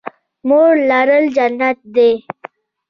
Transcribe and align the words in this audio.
مور 0.47 0.73
لرل 0.89 1.23
جنت 1.35 1.77
دی 1.95 2.11